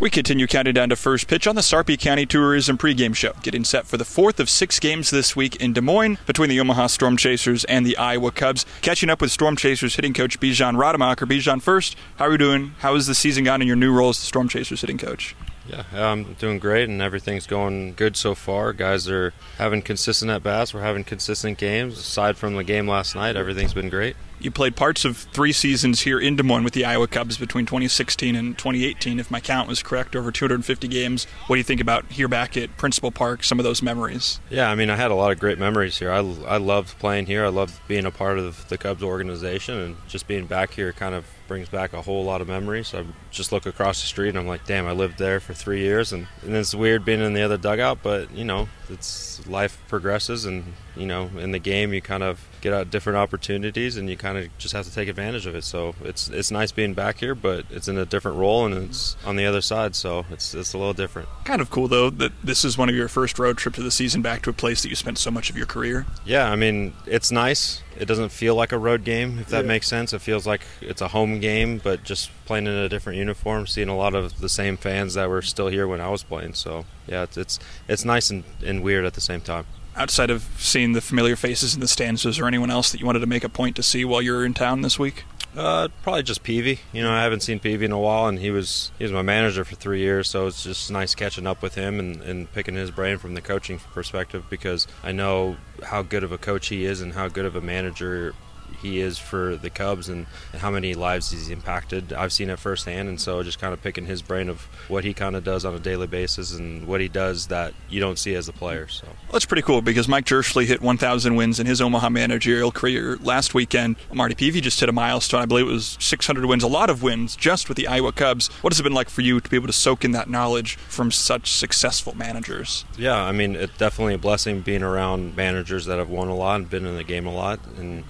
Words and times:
We 0.00 0.08
continue 0.08 0.46
counting 0.46 0.72
down 0.72 0.88
to 0.88 0.96
first 0.96 1.28
pitch 1.28 1.46
on 1.46 1.56
the 1.56 1.62
Sarpy 1.62 1.98
County 1.98 2.24
Tourism 2.24 2.78
pregame 2.78 3.14
show, 3.14 3.34
getting 3.42 3.64
set 3.64 3.86
for 3.86 3.98
the 3.98 4.04
fourth 4.06 4.40
of 4.40 4.48
six 4.48 4.80
games 4.80 5.10
this 5.10 5.36
week 5.36 5.56
in 5.56 5.74
Des 5.74 5.82
Moines 5.82 6.16
between 6.24 6.48
the 6.48 6.58
Omaha 6.58 6.86
Storm 6.86 7.18
Chasers 7.18 7.64
and 7.64 7.84
the 7.84 7.98
Iowa 7.98 8.30
Cubs. 8.30 8.64
Catching 8.80 9.10
up 9.10 9.20
with 9.20 9.30
Storm 9.30 9.56
Chasers 9.56 9.96
hitting 9.96 10.14
coach 10.14 10.40
Bijan 10.40 10.78
Rademacher. 10.78 11.26
Bijan, 11.26 11.60
first, 11.60 11.96
how 12.16 12.24
are 12.24 12.32
you 12.32 12.38
doing? 12.38 12.72
How 12.78 12.94
has 12.94 13.08
the 13.08 13.14
season 13.14 13.44
gone 13.44 13.60
in 13.60 13.68
your 13.68 13.76
new 13.76 13.92
role 13.92 14.08
as 14.08 14.18
the 14.18 14.24
Storm 14.24 14.48
Chasers 14.48 14.80
hitting 14.80 14.96
coach? 14.96 15.36
Yeah, 15.68 15.84
I'm 15.92 16.32
doing 16.32 16.58
great, 16.58 16.88
and 16.88 17.02
everything's 17.02 17.46
going 17.46 17.92
good 17.92 18.16
so 18.16 18.34
far. 18.34 18.72
Guys 18.72 19.06
are 19.06 19.34
having 19.58 19.82
consistent 19.82 20.30
at 20.30 20.42
bats. 20.42 20.72
We're 20.72 20.80
having 20.80 21.04
consistent 21.04 21.58
games. 21.58 21.98
Aside 21.98 22.38
from 22.38 22.56
the 22.56 22.64
game 22.64 22.88
last 22.88 23.14
night, 23.14 23.36
everything's 23.36 23.74
been 23.74 23.90
great. 23.90 24.16
You 24.40 24.50
played 24.50 24.74
parts 24.74 25.04
of 25.04 25.18
three 25.18 25.52
seasons 25.52 26.00
here 26.00 26.18
in 26.18 26.34
Des 26.34 26.42
Moines 26.42 26.64
with 26.64 26.72
the 26.72 26.86
Iowa 26.86 27.06
Cubs 27.06 27.36
between 27.36 27.66
2016 27.66 28.34
and 28.34 28.56
2018, 28.56 29.20
if 29.20 29.30
my 29.30 29.38
count 29.38 29.68
was 29.68 29.82
correct, 29.82 30.16
over 30.16 30.32
250 30.32 30.88
games. 30.88 31.24
What 31.46 31.56
do 31.56 31.58
you 31.58 31.64
think 31.64 31.80
about 31.80 32.10
here 32.10 32.26
back 32.26 32.56
at 32.56 32.74
Principal 32.78 33.10
Park, 33.10 33.44
some 33.44 33.58
of 33.58 33.64
those 33.64 33.82
memories? 33.82 34.40
Yeah, 34.48 34.70
I 34.70 34.74
mean, 34.74 34.88
I 34.88 34.96
had 34.96 35.10
a 35.10 35.14
lot 35.14 35.30
of 35.30 35.38
great 35.38 35.58
memories 35.58 35.98
here. 35.98 36.10
I, 36.10 36.20
I 36.20 36.56
loved 36.56 36.98
playing 36.98 37.26
here. 37.26 37.44
I 37.44 37.48
loved 37.48 37.86
being 37.86 38.06
a 38.06 38.10
part 38.10 38.38
of 38.38 38.66
the 38.70 38.78
Cubs 38.78 39.02
organization, 39.02 39.78
and 39.78 39.96
just 40.08 40.26
being 40.26 40.46
back 40.46 40.70
here 40.70 40.94
kind 40.94 41.14
of 41.14 41.26
brings 41.46 41.68
back 41.68 41.92
a 41.92 42.00
whole 42.00 42.24
lot 42.24 42.40
of 42.40 42.48
memories. 42.48 42.94
I 42.94 43.04
just 43.30 43.52
look 43.52 43.66
across 43.66 44.00
the 44.00 44.06
street 44.06 44.30
and 44.30 44.38
I'm 44.38 44.46
like, 44.46 44.66
damn, 44.66 44.86
I 44.86 44.92
lived 44.92 45.18
there 45.18 45.40
for 45.40 45.52
three 45.52 45.80
years, 45.80 46.14
and, 46.14 46.28
and 46.42 46.54
it's 46.54 46.74
weird 46.74 47.04
being 47.04 47.20
in 47.20 47.34
the 47.34 47.42
other 47.42 47.58
dugout, 47.58 47.98
but 48.02 48.30
you 48.30 48.44
know, 48.44 48.68
it's 48.88 49.46
life 49.46 49.82
progresses, 49.88 50.46
and 50.46 50.64
you 50.96 51.04
know, 51.04 51.28
in 51.36 51.50
the 51.50 51.58
game 51.58 51.92
you 51.92 52.00
kind 52.00 52.22
of 52.22 52.46
get 52.60 52.72
out 52.72 52.90
different 52.90 53.16
opportunities, 53.16 53.96
and 53.96 54.08
you 54.08 54.16
kind 54.16 54.38
of 54.38 54.56
just 54.58 54.74
have 54.74 54.84
to 54.86 54.94
take 54.94 55.08
advantage 55.08 55.46
of 55.46 55.54
it. 55.54 55.64
So 55.64 55.94
it's 56.02 56.28
it's 56.28 56.50
nice 56.50 56.72
being 56.72 56.94
back 56.94 57.18
here, 57.18 57.34
but 57.34 57.64
it's 57.70 57.88
in 57.88 57.98
a 57.98 58.06
different 58.06 58.38
role, 58.38 58.64
and 58.66 58.74
it's 58.74 59.16
on 59.24 59.36
the 59.36 59.46
other 59.46 59.60
side, 59.60 59.94
so 59.94 60.26
it's 60.30 60.54
it's 60.54 60.72
a 60.72 60.78
little 60.78 60.92
different. 60.92 61.28
Kind 61.44 61.60
of 61.60 61.70
cool 61.70 61.88
though 61.88 62.10
that 62.10 62.32
this 62.42 62.64
is 62.64 62.76
one 62.76 62.88
of 62.88 62.94
your 62.94 63.08
first 63.08 63.38
road 63.38 63.58
trips 63.58 63.78
of 63.78 63.84
the 63.84 63.90
season 63.90 64.22
back 64.22 64.42
to 64.42 64.50
a 64.50 64.52
place 64.52 64.82
that 64.82 64.88
you 64.88 64.96
spent 64.96 65.18
so 65.18 65.30
much 65.30 65.50
of 65.50 65.56
your 65.56 65.66
career. 65.66 66.06
Yeah, 66.24 66.50
I 66.50 66.56
mean, 66.56 66.94
it's 67.06 67.30
nice. 67.30 67.82
It 67.98 68.06
doesn't 68.06 68.30
feel 68.30 68.54
like 68.54 68.72
a 68.72 68.78
road 68.78 69.04
game, 69.04 69.38
if 69.38 69.48
that 69.48 69.62
yeah. 69.62 69.68
makes 69.68 69.86
sense. 69.86 70.12
It 70.12 70.20
feels 70.20 70.46
like 70.46 70.62
it's 70.80 71.02
a 71.02 71.08
home 71.08 71.38
game, 71.40 71.80
but 71.82 72.02
just 72.02 72.30
playing 72.46 72.66
in 72.66 72.72
a 72.72 72.88
different 72.88 73.18
uniform, 73.18 73.66
seeing 73.66 73.88
a 73.88 73.96
lot 73.96 74.14
of 74.14 74.40
the 74.40 74.48
same 74.48 74.76
fans 74.76 75.14
that 75.14 75.28
were 75.28 75.42
still 75.42 75.68
here 75.68 75.86
when 75.86 76.00
I 76.00 76.08
was 76.08 76.22
playing. 76.22 76.54
So 76.54 76.86
yeah, 77.06 77.24
it's 77.24 77.36
it's, 77.36 77.58
it's 77.88 78.04
nice 78.04 78.30
and, 78.30 78.44
and 78.64 78.82
weird 78.82 79.04
at 79.04 79.14
the 79.14 79.20
same 79.20 79.40
time 79.40 79.66
outside 79.96 80.30
of 80.30 80.42
seeing 80.58 80.92
the 80.92 81.00
familiar 81.00 81.36
faces 81.36 81.74
in 81.74 81.80
the 81.80 81.88
stands, 81.88 82.24
was 82.24 82.36
there 82.36 82.46
anyone 82.46 82.70
else 82.70 82.92
that 82.92 83.00
you 83.00 83.06
wanted 83.06 83.20
to 83.20 83.26
make 83.26 83.44
a 83.44 83.48
point 83.48 83.76
to 83.76 83.82
see 83.82 84.04
while 84.04 84.22
you 84.22 84.32
were 84.32 84.44
in 84.44 84.54
town 84.54 84.82
this 84.82 84.98
week? 84.98 85.24
Uh, 85.56 85.88
probably 86.02 86.22
just 86.22 86.44
Pevey. 86.44 86.78
You 86.92 87.02
know, 87.02 87.10
I 87.10 87.22
haven't 87.22 87.40
seen 87.40 87.58
Pevey 87.58 87.82
in 87.82 87.90
a 87.90 87.98
while, 87.98 88.28
and 88.28 88.38
he 88.38 88.52
was 88.52 88.92
he 88.98 89.04
was 89.04 89.12
my 89.12 89.22
manager 89.22 89.64
for 89.64 89.74
three 89.74 89.98
years, 89.98 90.28
so 90.28 90.46
it's 90.46 90.62
just 90.62 90.90
nice 90.92 91.14
catching 91.16 91.46
up 91.46 91.60
with 91.60 91.74
him 91.74 91.98
and, 91.98 92.22
and 92.22 92.52
picking 92.52 92.76
his 92.76 92.92
brain 92.92 93.18
from 93.18 93.34
the 93.34 93.40
coaching 93.40 93.80
perspective 93.92 94.44
because 94.48 94.86
I 95.02 95.10
know 95.10 95.56
how 95.82 96.02
good 96.02 96.22
of 96.22 96.30
a 96.30 96.38
coach 96.38 96.68
he 96.68 96.84
is 96.84 97.00
and 97.00 97.14
how 97.14 97.26
good 97.26 97.44
of 97.44 97.56
a 97.56 97.60
manager 97.60 98.34
he 98.82 99.00
is 99.00 99.18
for 99.18 99.56
the 99.56 99.70
Cubs 99.70 100.08
and 100.08 100.26
how 100.56 100.70
many 100.70 100.94
lives 100.94 101.30
he's 101.30 101.48
impacted. 101.48 102.12
I've 102.12 102.32
seen 102.32 102.50
it 102.50 102.58
firsthand, 102.58 103.08
and 103.08 103.20
so 103.20 103.42
just 103.42 103.58
kind 103.58 103.72
of 103.72 103.82
picking 103.82 104.06
his 104.06 104.22
brain 104.22 104.48
of 104.48 104.62
what 104.88 105.04
he 105.04 105.14
kind 105.14 105.36
of 105.36 105.44
does 105.44 105.64
on 105.64 105.74
a 105.74 105.78
daily 105.78 106.06
basis 106.06 106.52
and 106.52 106.86
what 106.86 107.00
he 107.00 107.08
does 107.08 107.48
that 107.48 107.74
you 107.88 108.00
don't 108.00 108.18
see 108.18 108.34
as 108.34 108.48
a 108.48 108.52
player. 108.52 108.88
So 108.88 109.06
well, 109.06 109.32
that's 109.32 109.44
pretty 109.44 109.62
cool 109.62 109.82
because 109.82 110.08
Mike 110.08 110.24
Jirschele 110.24 110.64
hit 110.64 110.80
1,000 110.80 111.36
wins 111.36 111.60
in 111.60 111.66
his 111.66 111.80
Omaha 111.80 112.10
managerial 112.10 112.72
career 112.72 113.16
last 113.16 113.54
weekend. 113.54 113.96
Marty 114.12 114.34
Pevey 114.34 114.62
just 114.62 114.80
hit 114.80 114.88
a 114.88 114.92
milestone. 114.92 115.42
I 115.42 115.46
believe 115.46 115.66
it 115.66 115.72
was 115.72 115.96
600 116.00 116.44
wins, 116.46 116.62
a 116.62 116.68
lot 116.68 116.90
of 116.90 117.02
wins 117.02 117.36
just 117.36 117.68
with 117.68 117.76
the 117.76 117.86
Iowa 117.86 118.12
Cubs. 118.12 118.48
What 118.62 118.72
has 118.72 118.80
it 118.80 118.84
been 118.84 118.92
like 118.92 119.08
for 119.08 119.22
you 119.22 119.40
to 119.40 119.50
be 119.50 119.56
able 119.56 119.66
to 119.66 119.72
soak 119.72 120.04
in 120.04 120.12
that 120.12 120.28
knowledge 120.28 120.76
from 120.76 121.10
such 121.10 121.52
successful 121.52 122.16
managers? 122.16 122.84
Yeah, 122.96 123.16
I 123.16 123.32
mean, 123.32 123.56
it's 123.56 123.76
definitely 123.76 124.14
a 124.14 124.18
blessing 124.18 124.60
being 124.60 124.82
around 124.82 125.36
managers 125.36 125.86
that 125.86 125.98
have 125.98 126.10
won 126.10 126.28
a 126.28 126.34
lot 126.34 126.56
and 126.56 126.70
been 126.70 126.86
in 126.86 126.96
the 126.96 127.04
game 127.04 127.26
a 127.26 127.32
lot 127.32 127.60
and 127.76 128.04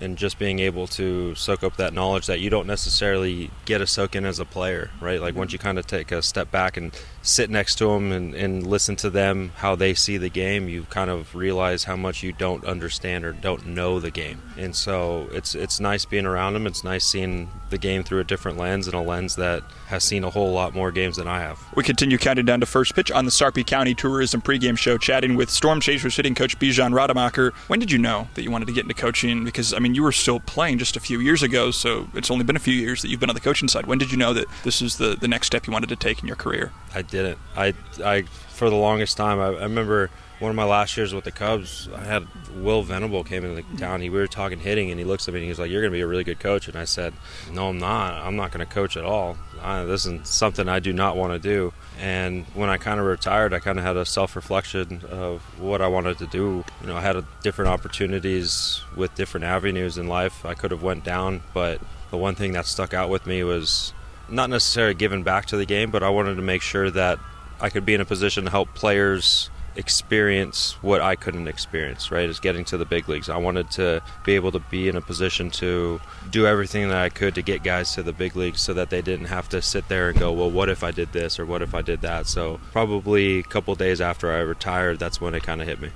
and 0.00 0.16
just 0.16 0.38
being 0.38 0.58
able 0.58 0.86
to 0.86 1.34
soak 1.34 1.62
up 1.62 1.76
that 1.76 1.92
knowledge 1.92 2.26
that 2.26 2.40
you 2.40 2.50
don't 2.50 2.66
necessarily 2.66 3.50
get 3.64 3.80
a 3.80 3.86
soak 3.86 4.16
in 4.16 4.24
as 4.24 4.38
a 4.38 4.44
player, 4.44 4.90
right? 5.00 5.20
Like 5.20 5.34
once 5.34 5.52
you 5.52 5.58
kind 5.58 5.78
of 5.78 5.86
take 5.86 6.10
a 6.12 6.22
step 6.22 6.50
back 6.50 6.76
and 6.76 6.92
sit 7.22 7.50
next 7.50 7.76
to 7.76 7.86
them 7.86 8.12
and, 8.12 8.34
and 8.34 8.66
listen 8.66 8.96
to 8.96 9.10
them 9.10 9.52
how 9.56 9.76
they 9.76 9.94
see 9.94 10.16
the 10.16 10.30
game, 10.30 10.68
you 10.68 10.84
kind 10.84 11.10
of 11.10 11.34
realize 11.34 11.84
how 11.84 11.96
much 11.96 12.22
you 12.22 12.32
don't 12.32 12.64
understand 12.64 13.24
or 13.24 13.32
don't 13.32 13.66
know 13.66 14.00
the 14.00 14.10
game. 14.10 14.40
And 14.56 14.74
so 14.74 15.28
it's 15.32 15.54
it's 15.54 15.80
nice 15.80 16.04
being 16.04 16.26
around 16.26 16.54
them. 16.54 16.66
It's 16.66 16.84
nice 16.84 17.04
seeing 17.04 17.50
the 17.70 17.78
game 17.78 18.02
through 18.02 18.20
a 18.20 18.24
different 18.24 18.58
lens 18.58 18.86
and 18.86 18.94
a 18.94 19.00
lens 19.00 19.36
that 19.36 19.62
has 19.86 20.04
seen 20.04 20.24
a 20.24 20.30
whole 20.30 20.52
lot 20.52 20.74
more 20.74 20.90
games 20.90 21.16
than 21.16 21.28
I 21.28 21.40
have. 21.40 21.60
We 21.74 21.84
continue 21.84 22.18
counting 22.18 22.44
down 22.44 22.60
to 22.60 22.66
first 22.66 22.94
pitch 22.94 23.10
on 23.10 23.24
the 23.24 23.30
Sarpy 23.30 23.64
County 23.64 23.94
Tourism 23.94 24.40
pregame 24.40 24.76
show, 24.76 24.98
chatting 24.98 25.36
with 25.36 25.50
Storm 25.50 25.80
Chasers 25.80 26.16
hitting 26.16 26.34
coach 26.34 26.58
Bijan 26.58 26.94
Rademacher. 26.94 27.52
When 27.68 27.80
did 27.80 27.90
you 27.90 27.98
know 27.98 28.28
that 28.34 28.42
you 28.42 28.50
wanted 28.50 28.66
to 28.66 28.72
get 28.72 28.84
into 28.84 28.94
coaching? 28.94 29.44
Because 29.44 29.72
I 29.72 29.78
mean, 29.78 29.89
you 29.94 30.02
were 30.02 30.12
still 30.12 30.40
playing 30.40 30.78
just 30.78 30.96
a 30.96 31.00
few 31.00 31.20
years 31.20 31.42
ago, 31.42 31.70
so 31.70 32.08
it's 32.14 32.30
only 32.30 32.44
been 32.44 32.56
a 32.56 32.60
few 32.60 32.74
years 32.74 33.02
that 33.02 33.08
you've 33.08 33.20
been 33.20 33.30
on 33.30 33.34
the 33.34 33.40
coaching 33.40 33.68
side. 33.68 33.86
When 33.86 33.98
did 33.98 34.10
you 34.10 34.18
know 34.18 34.32
that 34.32 34.46
this 34.64 34.82
is 34.82 34.98
the, 34.98 35.16
the 35.16 35.28
next 35.28 35.48
step 35.48 35.66
you 35.66 35.72
wanted 35.72 35.88
to 35.90 35.96
take 35.96 36.20
in 36.20 36.26
your 36.26 36.36
career? 36.36 36.72
I 36.94 37.02
didn't. 37.02 37.38
I, 37.56 37.74
I 38.04 38.22
for 38.48 38.68
the 38.70 38.76
longest 38.76 39.16
time, 39.16 39.40
I, 39.40 39.46
I 39.46 39.62
remember 39.62 40.10
one 40.40 40.48
of 40.48 40.56
my 40.56 40.64
last 40.64 40.96
years 40.96 41.12
with 41.12 41.24
the 41.24 41.30
Cubs, 41.30 41.88
I 41.94 42.02
had 42.04 42.26
Will 42.56 42.82
Venable 42.82 43.22
came 43.22 43.44
into 43.44 43.62
the 43.62 43.78
town. 43.78 44.00
He 44.00 44.08
we 44.08 44.18
were 44.18 44.26
talking 44.26 44.58
hitting, 44.58 44.90
and 44.90 44.98
he 44.98 45.04
looks 45.04 45.28
at 45.28 45.34
me 45.34 45.40
and 45.40 45.48
he's 45.48 45.58
like, 45.58 45.70
"You're 45.70 45.82
going 45.82 45.92
to 45.92 45.96
be 45.96 46.00
a 46.00 46.06
really 46.06 46.24
good 46.24 46.40
coach." 46.40 46.66
And 46.66 46.76
I 46.76 46.84
said, 46.84 47.12
"No, 47.52 47.68
I'm 47.68 47.78
not. 47.78 48.14
I'm 48.14 48.36
not 48.36 48.50
going 48.50 48.66
to 48.66 48.72
coach 48.72 48.96
at 48.96 49.04
all. 49.04 49.36
I, 49.62 49.84
this 49.84 50.06
is 50.06 50.28
something 50.28 50.66
I 50.66 50.80
do 50.80 50.94
not 50.94 51.16
want 51.16 51.34
to 51.34 51.38
do." 51.38 51.74
And 52.00 52.46
when 52.54 52.70
I 52.70 52.78
kind 52.78 52.98
of 52.98 53.06
retired, 53.06 53.52
I 53.52 53.58
kind 53.58 53.78
of 53.78 53.84
had 53.84 53.98
a 53.98 54.06
self-reflection 54.06 55.02
of 55.10 55.42
what 55.60 55.82
I 55.82 55.88
wanted 55.88 56.16
to 56.18 56.26
do. 56.26 56.64
You 56.80 56.86
know, 56.86 56.96
I 56.96 57.02
had 57.02 57.22
different 57.42 57.70
opportunities 57.70 58.82
with 58.96 59.14
different 59.14 59.44
avenues 59.44 59.98
in 59.98 60.08
life 60.08 60.46
I 60.46 60.54
could 60.54 60.70
have 60.70 60.82
went 60.82 61.04
down, 61.04 61.42
but 61.52 61.80
the 62.10 62.16
one 62.16 62.34
thing 62.34 62.52
that 62.52 62.64
stuck 62.64 62.94
out 62.94 63.10
with 63.10 63.26
me 63.26 63.44
was 63.44 63.92
not 64.30 64.48
necessarily 64.48 64.94
giving 64.94 65.22
back 65.22 65.44
to 65.46 65.56
the 65.58 65.66
game, 65.66 65.90
but 65.90 66.02
I 66.02 66.08
wanted 66.08 66.36
to 66.36 66.42
make 66.42 66.62
sure 66.62 66.90
that 66.90 67.18
I 67.60 67.68
could 67.68 67.84
be 67.84 67.94
in 67.94 68.00
a 68.00 68.06
position 68.06 68.44
to 68.44 68.50
help 68.50 68.74
players 68.74 69.50
experience 69.76 70.72
what 70.82 71.00
I 71.00 71.16
couldn't 71.16 71.48
experience, 71.48 72.10
right? 72.10 72.28
Is 72.28 72.40
getting 72.40 72.64
to 72.66 72.76
the 72.76 72.84
big 72.84 73.08
leagues. 73.08 73.28
I 73.28 73.36
wanted 73.36 73.70
to 73.72 74.02
be 74.24 74.34
able 74.34 74.52
to 74.52 74.58
be 74.58 74.88
in 74.88 74.96
a 74.96 75.00
position 75.00 75.50
to 75.52 76.00
do 76.30 76.46
everything 76.46 76.88
that 76.88 76.98
I 76.98 77.08
could 77.08 77.34
to 77.36 77.42
get 77.42 77.62
guys 77.62 77.94
to 77.94 78.02
the 78.02 78.12
big 78.12 78.36
leagues 78.36 78.60
so 78.60 78.74
that 78.74 78.90
they 78.90 79.02
didn't 79.02 79.26
have 79.26 79.48
to 79.50 79.62
sit 79.62 79.88
there 79.88 80.10
and 80.10 80.18
go, 80.18 80.32
well, 80.32 80.50
what 80.50 80.68
if 80.68 80.82
I 80.82 80.90
did 80.90 81.12
this 81.12 81.38
or 81.38 81.46
what 81.46 81.62
if 81.62 81.74
I 81.74 81.82
did 81.82 82.00
that? 82.02 82.26
So, 82.26 82.60
probably 82.72 83.40
a 83.40 83.42
couple 83.42 83.74
days 83.74 84.00
after 84.00 84.32
I 84.32 84.38
retired, 84.40 84.98
that's 84.98 85.20
when 85.20 85.34
it 85.34 85.42
kind 85.42 85.60
of 85.60 85.68
hit 85.68 85.80
me. 85.80 85.90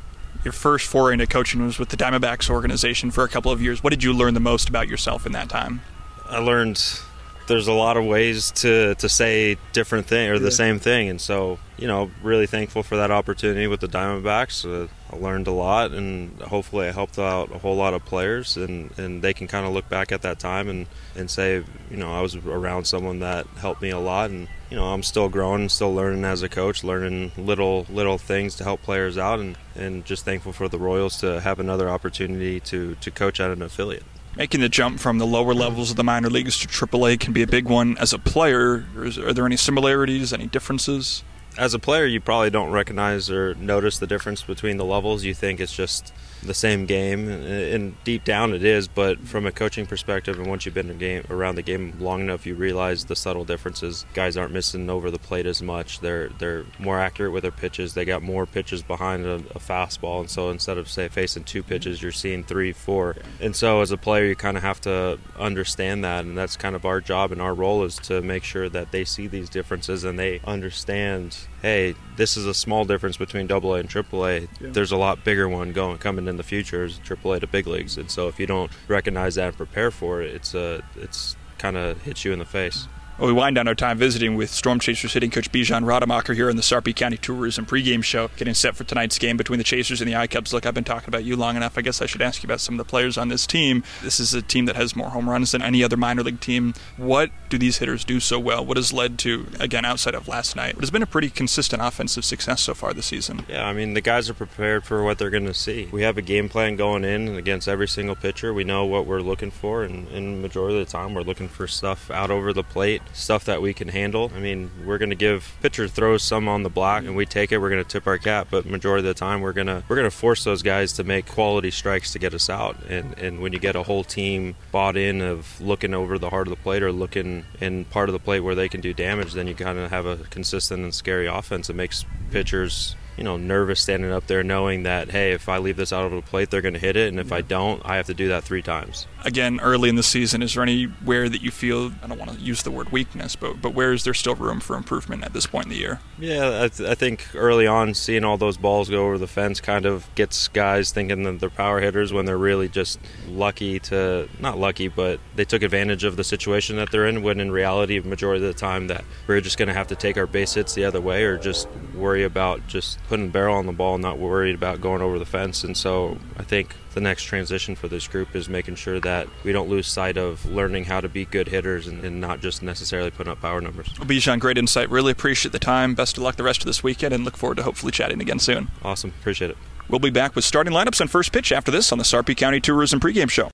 Your 0.44 0.52
first 0.52 0.86
foray 0.86 1.14
into 1.14 1.26
coaching 1.26 1.64
was 1.64 1.78
with 1.78 1.88
the 1.88 1.96
Diamondbacks 1.96 2.50
organization 2.50 3.10
for 3.10 3.24
a 3.24 3.28
couple 3.28 3.50
of 3.50 3.62
years. 3.62 3.82
What 3.82 3.90
did 3.90 4.04
you 4.04 4.12
learn 4.12 4.34
the 4.34 4.40
most 4.40 4.68
about 4.68 4.88
yourself 4.88 5.24
in 5.26 5.32
that 5.32 5.48
time? 5.48 5.80
I 6.26 6.38
learned 6.38 7.00
there's 7.46 7.68
a 7.68 7.72
lot 7.72 7.96
of 7.96 8.04
ways 8.04 8.50
to, 8.52 8.94
to 8.96 9.08
say 9.08 9.56
different 9.72 10.06
thing 10.06 10.30
or 10.30 10.38
the 10.38 10.50
same 10.50 10.78
thing. 10.78 11.08
And 11.08 11.20
so 11.20 11.58
you 11.76 11.88
know 11.88 12.10
really 12.22 12.46
thankful 12.46 12.82
for 12.82 12.96
that 12.96 13.10
opportunity 13.10 13.66
with 13.66 13.80
the 13.80 13.88
diamondbacks. 13.88 14.64
Uh, 14.64 14.88
i 15.12 15.16
learned 15.16 15.46
a 15.46 15.52
lot 15.52 15.90
and 15.92 16.40
hopefully 16.42 16.88
i 16.88 16.92
helped 16.92 17.18
out 17.18 17.54
a 17.54 17.58
whole 17.58 17.76
lot 17.76 17.94
of 17.94 18.04
players 18.04 18.56
and, 18.56 18.96
and 18.98 19.22
they 19.22 19.32
can 19.34 19.46
kind 19.46 19.66
of 19.66 19.72
look 19.72 19.88
back 19.88 20.10
at 20.12 20.22
that 20.22 20.38
time 20.38 20.68
and, 20.68 20.86
and 21.16 21.30
say 21.30 21.62
you 21.90 21.96
know 21.96 22.12
i 22.12 22.20
was 22.20 22.34
around 22.36 22.86
someone 22.86 23.20
that 23.20 23.46
helped 23.58 23.82
me 23.82 23.90
a 23.90 23.98
lot. 23.98 24.30
And 24.30 24.48
you 24.70 24.76
know 24.76 24.86
i'm 24.86 25.02
still 25.02 25.28
growing 25.28 25.68
still 25.68 25.94
learning 25.94 26.24
as 26.24 26.42
a 26.42 26.48
coach 26.48 26.84
learning 26.84 27.32
little 27.36 27.86
little 27.90 28.18
things 28.18 28.54
to 28.56 28.64
help 28.64 28.82
players 28.82 29.18
out 29.18 29.40
and, 29.40 29.56
and 29.74 30.04
just 30.04 30.24
thankful 30.24 30.52
for 30.52 30.68
the 30.68 30.78
royals 30.78 31.18
to 31.18 31.40
have 31.40 31.60
another 31.60 31.88
opportunity 31.88 32.60
to, 32.60 32.94
to 32.96 33.10
coach 33.10 33.40
at 33.40 33.50
an 33.50 33.62
affiliate 33.62 34.04
making 34.36 34.60
the 34.60 34.68
jump 34.68 35.00
from 35.00 35.18
the 35.18 35.26
lower 35.26 35.54
levels 35.54 35.90
of 35.90 35.96
the 35.96 36.04
minor 36.04 36.30
leagues 36.30 36.58
to 36.58 36.68
AAA 36.68 37.20
can 37.20 37.32
be 37.32 37.42
a 37.42 37.46
big 37.46 37.66
one. 37.66 37.96
As 37.98 38.12
a 38.12 38.18
player, 38.18 38.84
are 38.96 39.32
there 39.32 39.46
any 39.46 39.56
similarities, 39.56 40.32
any 40.32 40.46
differences? 40.46 41.22
As 41.56 41.72
a 41.72 41.78
player, 41.78 42.04
you 42.04 42.20
probably 42.20 42.50
don't 42.50 42.72
recognize 42.72 43.30
or 43.30 43.54
notice 43.54 43.98
the 43.98 44.06
difference 44.06 44.42
between 44.42 44.76
the 44.76 44.84
levels. 44.84 45.22
You 45.24 45.34
think 45.34 45.60
it's 45.60 45.74
just 45.74 46.12
the 46.42 46.54
same 46.54 46.86
game, 46.86 47.28
and 47.28 48.02
deep 48.04 48.24
down 48.24 48.52
it 48.52 48.64
is. 48.64 48.88
But 48.88 49.20
from 49.20 49.46
a 49.46 49.52
coaching 49.52 49.86
perspective, 49.86 50.38
and 50.38 50.48
once 50.48 50.66
you've 50.66 50.74
been 50.74 50.96
game, 50.98 51.24
around 51.30 51.54
the 51.54 51.62
game 51.62 51.94
long 51.98 52.20
enough, 52.20 52.46
you 52.46 52.54
realize 52.54 53.04
the 53.04 53.16
subtle 53.16 53.44
differences. 53.44 54.04
Guys 54.14 54.36
aren't 54.36 54.52
missing 54.52 54.90
over 54.90 55.10
the 55.10 55.18
plate 55.18 55.46
as 55.46 55.62
much. 55.62 56.00
They're 56.00 56.28
they're 56.28 56.64
more 56.78 56.98
accurate 56.98 57.32
with 57.32 57.42
their 57.42 57.52
pitches. 57.52 57.94
They 57.94 58.04
got 58.04 58.22
more 58.22 58.46
pitches 58.46 58.82
behind 58.82 59.24
a, 59.24 59.34
a 59.34 59.58
fastball, 59.58 60.20
and 60.20 60.30
so 60.30 60.50
instead 60.50 60.78
of 60.78 60.88
say 60.88 61.08
facing 61.08 61.44
two 61.44 61.62
pitches, 61.62 62.02
you're 62.02 62.12
seeing 62.12 62.44
three, 62.44 62.72
four. 62.72 63.16
And 63.40 63.54
so 63.54 63.80
as 63.80 63.90
a 63.90 63.96
player, 63.96 64.26
you 64.26 64.36
kind 64.36 64.56
of 64.56 64.62
have 64.62 64.80
to 64.82 65.18
understand 65.38 66.04
that, 66.04 66.24
and 66.24 66.36
that's 66.36 66.56
kind 66.56 66.76
of 66.76 66.84
our 66.84 67.00
job 67.00 67.32
and 67.32 67.40
our 67.40 67.54
role 67.54 67.84
is 67.84 67.96
to 68.00 68.20
make 68.22 68.44
sure 68.44 68.68
that 68.68 68.90
they 68.90 69.04
see 69.04 69.26
these 69.26 69.48
differences 69.48 70.04
and 70.04 70.18
they 70.18 70.40
understand. 70.44 71.43
Hey, 71.62 71.94
this 72.16 72.36
is 72.36 72.46
a 72.46 72.54
small 72.54 72.84
difference 72.84 73.16
between 73.16 73.46
Double 73.46 73.74
A 73.74 73.80
and 73.80 73.88
Triple 73.88 74.26
A. 74.26 74.40
Yeah. 74.40 74.46
There's 74.60 74.92
a 74.92 74.96
lot 74.96 75.24
bigger 75.24 75.48
one 75.48 75.72
going 75.72 75.98
coming 75.98 76.28
in 76.28 76.36
the 76.36 76.42
future 76.42 76.84
is 76.84 76.98
AAA 76.98 77.40
to 77.40 77.46
big 77.46 77.66
leagues. 77.66 77.96
And 77.96 78.10
so 78.10 78.28
if 78.28 78.38
you 78.38 78.46
don't 78.46 78.70
recognize 78.88 79.36
that 79.36 79.48
and 79.48 79.56
prepare 79.56 79.90
for 79.90 80.22
it, 80.22 80.34
it's 80.34 80.54
a 80.54 80.76
uh, 80.76 80.80
it's 80.96 81.36
kind 81.58 81.76
of 81.76 82.02
hits 82.02 82.24
you 82.24 82.32
in 82.32 82.38
the 82.38 82.44
face. 82.44 82.88
Well, 83.16 83.28
we 83.28 83.32
wind 83.32 83.54
down 83.54 83.68
our 83.68 83.76
time 83.76 83.96
visiting 83.96 84.34
with 84.34 84.50
Storm 84.50 84.80
Chasers 84.80 85.12
hitting 85.12 85.30
coach 85.30 85.52
Bijan 85.52 85.86
Rademacher 85.86 86.34
here 86.34 86.50
in 86.50 86.56
the 86.56 86.64
Sarpy 86.64 86.92
County 86.92 87.16
Tourism 87.16 87.64
pregame 87.64 88.02
show, 88.02 88.28
getting 88.36 88.54
set 88.54 88.74
for 88.74 88.82
tonight's 88.82 89.20
game 89.20 89.36
between 89.36 89.58
the 89.58 89.64
Chasers 89.64 90.00
and 90.00 90.10
the 90.10 90.16
iCubs. 90.16 90.52
Look, 90.52 90.66
I've 90.66 90.74
been 90.74 90.82
talking 90.82 91.08
about 91.08 91.22
you 91.22 91.36
long 91.36 91.54
enough. 91.54 91.78
I 91.78 91.82
guess 91.82 92.02
I 92.02 92.06
should 92.06 92.20
ask 92.20 92.42
you 92.42 92.48
about 92.48 92.60
some 92.60 92.74
of 92.74 92.78
the 92.78 92.90
players 92.90 93.16
on 93.16 93.28
this 93.28 93.46
team. 93.46 93.84
This 94.02 94.18
is 94.18 94.34
a 94.34 94.42
team 94.42 94.64
that 94.64 94.74
has 94.74 94.96
more 94.96 95.10
home 95.10 95.30
runs 95.30 95.52
than 95.52 95.62
any 95.62 95.84
other 95.84 95.96
minor 95.96 96.24
league 96.24 96.40
team. 96.40 96.74
What 96.96 97.30
do 97.50 97.56
these 97.56 97.78
hitters 97.78 98.04
do 98.04 98.18
so 98.18 98.40
well? 98.40 98.66
What 98.66 98.76
has 98.76 98.92
led 98.92 99.16
to, 99.20 99.46
again, 99.60 99.84
outside 99.84 100.16
of 100.16 100.26
last 100.26 100.56
night, 100.56 100.74
what 100.74 100.82
has 100.82 100.90
been 100.90 101.00
a 101.00 101.06
pretty 101.06 101.30
consistent 101.30 101.80
offensive 101.82 102.24
success 102.24 102.62
so 102.62 102.74
far 102.74 102.92
this 102.92 103.06
season? 103.06 103.46
Yeah, 103.48 103.64
I 103.64 103.74
mean, 103.74 103.94
the 103.94 104.00
guys 104.00 104.28
are 104.28 104.34
prepared 104.34 104.84
for 104.84 105.04
what 105.04 105.18
they're 105.18 105.30
going 105.30 105.46
to 105.46 105.54
see. 105.54 105.88
We 105.92 106.02
have 106.02 106.18
a 106.18 106.22
game 106.22 106.48
plan 106.48 106.74
going 106.74 107.04
in 107.04 107.36
against 107.36 107.68
every 107.68 107.86
single 107.86 108.16
pitcher. 108.16 108.52
We 108.52 108.64
know 108.64 108.84
what 108.84 109.06
we're 109.06 109.20
looking 109.20 109.52
for, 109.52 109.84
and, 109.84 110.08
and 110.08 110.42
majority 110.42 110.80
of 110.80 110.84
the 110.84 110.90
time, 110.90 111.14
we're 111.14 111.22
looking 111.22 111.46
for 111.46 111.68
stuff 111.68 112.10
out 112.10 112.32
over 112.32 112.52
the 112.52 112.64
plate, 112.64 113.02
stuff 113.12 113.44
that 113.44 113.62
we 113.62 113.72
can 113.72 113.88
handle. 113.88 114.30
I 114.34 114.40
mean, 114.40 114.70
we're 114.84 114.98
going 114.98 115.10
to 115.10 115.16
give 115.16 115.56
pitcher 115.62 115.88
throws 115.88 116.22
some 116.22 116.48
on 116.48 116.62
the 116.62 116.70
block, 116.70 117.04
and 117.04 117.16
we 117.16 117.26
take 117.26 117.52
it. 117.52 117.58
We're 117.58 117.70
going 117.70 117.82
to 117.82 117.88
tip 117.88 118.06
our 118.06 118.18
cap, 118.18 118.48
but 118.50 118.66
majority 118.66 119.06
of 119.06 119.14
the 119.14 119.18
time, 119.18 119.40
we're 119.40 119.52
going 119.52 119.66
to 119.66 119.82
we're 119.88 119.96
going 119.96 120.10
to 120.10 120.16
force 120.16 120.44
those 120.44 120.62
guys 120.62 120.92
to 120.94 121.04
make 121.04 121.26
quality 121.26 121.70
strikes 121.70 122.12
to 122.12 122.18
get 122.18 122.34
us 122.34 122.50
out. 122.50 122.76
And 122.88 123.18
and 123.18 123.40
when 123.40 123.52
you 123.52 123.58
get 123.58 123.76
a 123.76 123.82
whole 123.82 124.04
team 124.04 124.56
bought 124.72 124.96
in 124.96 125.20
of 125.20 125.60
looking 125.60 125.94
over 125.94 126.18
the 126.18 126.30
heart 126.30 126.46
of 126.46 126.50
the 126.50 126.62
plate 126.62 126.82
or 126.82 126.92
looking 126.92 127.44
in 127.60 127.84
part 127.86 128.08
of 128.08 128.12
the 128.12 128.18
plate 128.18 128.40
where 128.40 128.54
they 128.54 128.68
can 128.68 128.80
do 128.80 128.92
damage, 128.92 129.32
then 129.32 129.46
you 129.46 129.54
kind 129.54 129.78
of 129.78 129.90
have 129.90 130.06
a 130.06 130.16
consistent 130.30 130.82
and 130.82 130.94
scary 130.94 131.26
offense 131.26 131.70
It 131.70 131.76
makes 131.76 132.04
pitchers 132.30 132.96
you 133.16 133.24
know, 133.24 133.36
nervous 133.36 133.80
standing 133.80 134.10
up 134.10 134.26
there 134.26 134.42
knowing 134.42 134.82
that, 134.84 135.10
hey, 135.10 135.32
if 135.32 135.48
I 135.48 135.58
leave 135.58 135.76
this 135.76 135.92
out 135.92 136.04
of 136.04 136.12
the 136.12 136.22
plate, 136.22 136.50
they're 136.50 136.62
going 136.62 136.74
to 136.74 136.80
hit 136.80 136.96
it. 136.96 137.08
And 137.08 137.20
if 137.20 137.32
I 137.32 137.40
don't, 137.40 137.80
I 137.84 137.96
have 137.96 138.06
to 138.06 138.14
do 138.14 138.28
that 138.28 138.44
three 138.44 138.62
times. 138.62 139.06
Again, 139.24 139.60
early 139.62 139.88
in 139.88 139.96
the 139.96 140.02
season, 140.02 140.42
is 140.42 140.54
there 140.54 140.62
anywhere 140.62 141.28
that 141.28 141.40
you 141.40 141.50
feel, 141.50 141.92
I 142.02 142.06
don't 142.08 142.18
want 142.18 142.32
to 142.32 142.38
use 142.38 142.62
the 142.62 142.70
word 142.70 142.90
weakness, 142.90 143.36
but, 143.36 143.62
but 143.62 143.74
where 143.74 143.92
is 143.92 144.04
there 144.04 144.14
still 144.14 144.34
room 144.34 144.60
for 144.60 144.76
improvement 144.76 145.24
at 145.24 145.32
this 145.32 145.46
point 145.46 145.66
in 145.66 145.70
the 145.70 145.78
year? 145.78 146.00
Yeah, 146.18 146.64
I, 146.64 146.68
th- 146.68 146.88
I 146.88 146.94
think 146.94 147.26
early 147.34 147.66
on, 147.66 147.94
seeing 147.94 148.24
all 148.24 148.36
those 148.36 148.56
balls 148.56 148.90
go 148.90 149.06
over 149.06 149.16
the 149.16 149.26
fence 149.26 149.60
kind 149.60 149.86
of 149.86 150.12
gets 150.14 150.48
guys 150.48 150.90
thinking 150.92 151.22
that 151.22 151.40
they're 151.40 151.50
power 151.50 151.80
hitters 151.80 152.12
when 152.12 152.26
they're 152.26 152.36
really 152.36 152.68
just 152.68 152.98
lucky 153.28 153.78
to, 153.80 154.28
not 154.40 154.58
lucky, 154.58 154.88
but 154.88 155.20
they 155.36 155.44
took 155.44 155.62
advantage 155.62 156.04
of 156.04 156.16
the 156.16 156.24
situation 156.24 156.76
that 156.76 156.90
they're 156.90 157.06
in 157.06 157.22
when 157.22 157.40
in 157.40 157.50
reality, 157.50 158.00
majority 158.00 158.44
of 158.44 158.52
the 158.52 158.58
time, 158.58 158.88
that 158.88 159.04
we're 159.26 159.40
just 159.40 159.56
going 159.56 159.68
to 159.68 159.74
have 159.74 159.88
to 159.88 159.96
take 159.96 160.18
our 160.18 160.26
base 160.26 160.54
hits 160.54 160.74
the 160.74 160.84
other 160.84 161.00
way 161.00 161.24
or 161.24 161.38
just 161.38 161.68
worry 161.94 162.24
about 162.24 162.66
just 162.66 162.98
putting 163.08 163.30
barrel 163.30 163.56
on 163.56 163.66
the 163.66 163.72
ball, 163.72 163.98
not 163.98 164.18
worried 164.18 164.54
about 164.54 164.80
going 164.80 165.02
over 165.02 165.18
the 165.18 165.26
fence. 165.26 165.64
And 165.64 165.76
so 165.76 166.18
I 166.38 166.42
think 166.42 166.74
the 166.94 167.00
next 167.00 167.24
transition 167.24 167.74
for 167.74 167.88
this 167.88 168.06
group 168.06 168.34
is 168.34 168.48
making 168.48 168.76
sure 168.76 169.00
that 169.00 169.28
we 169.42 169.52
don't 169.52 169.68
lose 169.68 169.86
sight 169.86 170.16
of 170.16 170.44
learning 170.46 170.84
how 170.84 171.00
to 171.00 171.08
be 171.08 171.24
good 171.24 171.48
hitters 171.48 171.86
and, 171.86 172.04
and 172.04 172.20
not 172.20 172.40
just 172.40 172.62
necessarily 172.62 173.10
putting 173.10 173.32
up 173.32 173.40
power 173.40 173.60
numbers. 173.60 173.92
Well, 173.98 174.08
Bijan, 174.08 174.38
great 174.38 174.58
insight. 174.58 174.90
Really 174.90 175.12
appreciate 175.12 175.52
the 175.52 175.58
time. 175.58 175.94
Best 175.94 176.16
of 176.16 176.22
luck 176.22 176.36
the 176.36 176.44
rest 176.44 176.62
of 176.62 176.66
this 176.66 176.82
weekend 176.82 177.12
and 177.12 177.24
look 177.24 177.36
forward 177.36 177.56
to 177.56 177.62
hopefully 177.62 177.92
chatting 177.92 178.20
again 178.20 178.38
soon. 178.38 178.68
Awesome. 178.82 179.12
Appreciate 179.20 179.50
it. 179.50 179.58
We'll 179.88 179.98
be 179.98 180.10
back 180.10 180.34
with 180.34 180.44
starting 180.44 180.72
lineups 180.72 181.00
and 181.00 181.10
first 181.10 181.30
pitch 181.30 181.52
after 181.52 181.70
this 181.70 181.92
on 181.92 181.98
the 181.98 182.04
Sarpy 182.04 182.34
County 182.34 182.58
Tourism 182.58 183.00
pregame 183.00 183.28
show. 183.28 183.42